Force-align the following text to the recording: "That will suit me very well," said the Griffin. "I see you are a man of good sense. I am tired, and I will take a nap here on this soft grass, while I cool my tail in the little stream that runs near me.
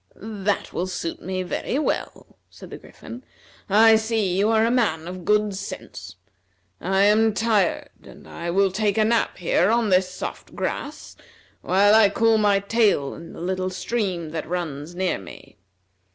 "That 0.15 0.73
will 0.73 0.87
suit 0.87 1.21
me 1.21 1.43
very 1.43 1.77
well," 1.77 2.39
said 2.49 2.71
the 2.71 2.79
Griffin. 2.79 3.23
"I 3.69 3.97
see 3.97 4.35
you 4.35 4.49
are 4.49 4.65
a 4.65 4.71
man 4.71 5.07
of 5.07 5.23
good 5.25 5.53
sense. 5.53 6.15
I 6.79 7.03
am 7.03 7.35
tired, 7.35 7.89
and 8.01 8.27
I 8.27 8.49
will 8.49 8.71
take 8.71 8.97
a 8.97 9.05
nap 9.05 9.37
here 9.37 9.69
on 9.69 9.89
this 9.89 10.09
soft 10.11 10.55
grass, 10.55 11.15
while 11.61 11.93
I 11.93 12.09
cool 12.09 12.39
my 12.39 12.59
tail 12.61 13.13
in 13.13 13.33
the 13.33 13.41
little 13.41 13.69
stream 13.69 14.31
that 14.31 14.49
runs 14.49 14.95
near 14.95 15.19
me. 15.19 15.59